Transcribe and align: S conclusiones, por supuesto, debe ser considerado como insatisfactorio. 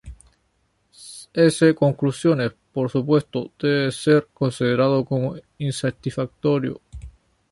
S 1.31 1.73
conclusiones, 1.77 2.53
por 2.73 2.89
supuesto, 2.89 3.51
debe 3.59 3.91
ser 3.91 4.29
considerado 4.33 5.05
como 5.05 5.35
insatisfactorio. 5.59 6.81